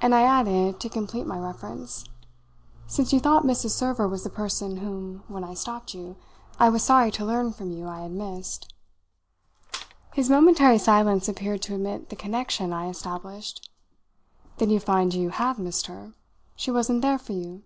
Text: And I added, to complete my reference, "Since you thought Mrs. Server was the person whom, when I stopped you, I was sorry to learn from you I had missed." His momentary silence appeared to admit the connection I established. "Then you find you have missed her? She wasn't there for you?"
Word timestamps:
And 0.00 0.14
I 0.14 0.22
added, 0.22 0.80
to 0.80 0.88
complete 0.88 1.26
my 1.26 1.38
reference, 1.38 2.06
"Since 2.86 3.12
you 3.12 3.20
thought 3.20 3.42
Mrs. 3.44 3.72
Server 3.72 4.08
was 4.08 4.24
the 4.24 4.30
person 4.30 4.78
whom, 4.78 5.22
when 5.28 5.44
I 5.44 5.52
stopped 5.52 5.92
you, 5.92 6.16
I 6.58 6.70
was 6.70 6.82
sorry 6.82 7.10
to 7.10 7.26
learn 7.26 7.52
from 7.52 7.70
you 7.70 7.86
I 7.86 8.00
had 8.00 8.12
missed." 8.12 8.72
His 10.14 10.30
momentary 10.30 10.78
silence 10.78 11.28
appeared 11.28 11.60
to 11.64 11.74
admit 11.74 12.08
the 12.08 12.16
connection 12.16 12.72
I 12.72 12.88
established. 12.88 13.68
"Then 14.56 14.70
you 14.70 14.80
find 14.80 15.12
you 15.12 15.28
have 15.28 15.58
missed 15.58 15.88
her? 15.88 16.14
She 16.56 16.70
wasn't 16.70 17.02
there 17.02 17.18
for 17.18 17.32
you?" 17.34 17.64